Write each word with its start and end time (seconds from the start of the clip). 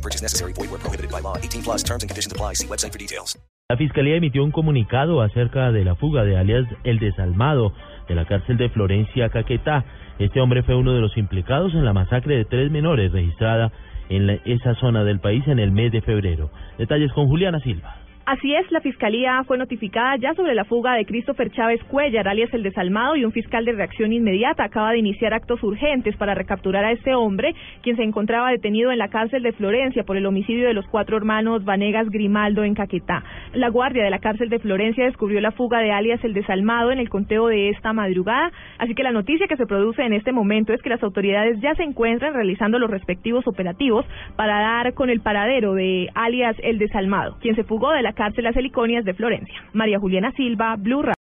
No 0.00 0.02
purchase 0.02 0.22
necessary. 0.22 0.52
Void 0.54 0.70
where 0.70 0.80
prohibited 0.80 1.10
by 1.10 1.20
law. 1.20 1.36
18 1.36 1.62
plus 1.62 1.82
terms 1.82 2.02
and 2.02 2.08
conditions 2.08 2.32
apply. 2.32 2.54
See 2.54 2.66
website 2.66 2.92
for 2.92 2.98
details. 2.98 3.38
La 3.68 3.76
Fiscalía 3.76 4.16
emitió 4.16 4.42
un 4.42 4.50
comunicado 4.50 5.22
acerca 5.22 5.70
de 5.70 5.84
la 5.84 5.94
fuga 5.94 6.24
de 6.24 6.36
alias 6.36 6.66
El 6.82 6.98
Desalmado 6.98 7.72
de 8.08 8.14
la 8.16 8.24
cárcel 8.24 8.56
de 8.56 8.68
Florencia, 8.70 9.28
Caquetá. 9.28 9.84
Este 10.18 10.40
hombre 10.40 10.62
fue 10.64 10.74
uno 10.74 10.92
de 10.92 11.00
los 11.00 11.16
implicados 11.16 11.74
en 11.74 11.84
la 11.84 11.92
masacre 11.92 12.36
de 12.36 12.44
tres 12.46 12.70
menores 12.70 13.12
registrada 13.12 13.70
en 14.08 14.40
esa 14.44 14.74
zona 14.76 15.04
del 15.04 15.20
país 15.20 15.46
en 15.46 15.60
el 15.60 15.70
mes 15.70 15.92
de 15.92 16.00
febrero. 16.00 16.50
Detalles 16.78 17.12
con 17.12 17.28
Juliana 17.28 17.60
Silva. 17.60 17.99
Así 18.30 18.54
es, 18.54 18.70
la 18.70 18.80
Fiscalía 18.80 19.42
fue 19.42 19.58
notificada 19.58 20.14
ya 20.14 20.34
sobre 20.34 20.54
la 20.54 20.64
fuga 20.64 20.94
de 20.94 21.04
Christopher 21.04 21.50
Chávez 21.50 21.82
Cuellar, 21.90 22.28
alias 22.28 22.54
el 22.54 22.62
desalmado, 22.62 23.16
y 23.16 23.24
un 23.24 23.32
fiscal 23.32 23.64
de 23.64 23.72
reacción 23.72 24.12
inmediata 24.12 24.62
acaba 24.62 24.92
de 24.92 24.98
iniciar 24.98 25.34
actos 25.34 25.60
urgentes 25.64 26.16
para 26.16 26.36
recapturar 26.36 26.84
a 26.84 26.92
este 26.92 27.12
hombre, 27.12 27.56
quien 27.82 27.96
se 27.96 28.04
encontraba 28.04 28.52
detenido 28.52 28.92
en 28.92 28.98
la 28.98 29.08
cárcel 29.08 29.42
de 29.42 29.50
Florencia 29.50 30.04
por 30.04 30.16
el 30.16 30.26
homicidio 30.26 30.68
de 30.68 30.74
los 30.74 30.86
cuatro 30.86 31.16
hermanos 31.16 31.64
Vanegas 31.64 32.08
Grimaldo 32.08 32.62
en 32.62 32.74
Caquetá. 32.74 33.24
La 33.52 33.68
guardia 33.68 34.04
de 34.04 34.10
la 34.10 34.20
cárcel 34.20 34.48
de 34.48 34.60
Florencia 34.60 35.06
descubrió 35.06 35.40
la 35.40 35.50
fuga 35.50 35.80
de 35.80 35.90
alias 35.90 36.22
el 36.22 36.32
desalmado 36.32 36.92
en 36.92 37.00
el 37.00 37.08
conteo 37.08 37.48
de 37.48 37.70
esta 37.70 37.92
madrugada, 37.92 38.52
así 38.78 38.94
que 38.94 39.02
la 39.02 39.10
noticia 39.10 39.48
que 39.48 39.56
se 39.56 39.66
produce 39.66 40.02
en 40.02 40.12
este 40.12 40.30
momento 40.30 40.72
es 40.72 40.80
que 40.82 40.90
las 40.90 41.02
autoridades 41.02 41.60
ya 41.60 41.74
se 41.74 41.82
encuentran 41.82 42.32
realizando 42.32 42.78
los 42.78 42.92
respectivos 42.92 43.44
operativos 43.48 44.06
para 44.36 44.60
dar 44.60 44.94
con 44.94 45.10
el 45.10 45.20
paradero 45.20 45.74
de 45.74 46.10
alias 46.14 46.54
el 46.62 46.78
desalmado, 46.78 47.36
quien 47.40 47.56
se 47.56 47.64
fugó 47.64 47.90
de 47.90 48.02
la 48.02 48.19
cárcel 48.20 48.44
Las 48.44 48.54
Heliconias 48.54 49.06
de 49.06 49.14
Florencia. 49.14 49.54
María 49.72 49.98
Juliana 49.98 50.30
Silva, 50.32 50.76
Blue 50.76 51.00
Radio. 51.00 51.14